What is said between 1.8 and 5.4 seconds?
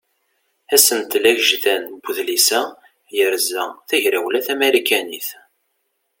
n udlis-a yerza tagrawla tamarikanit.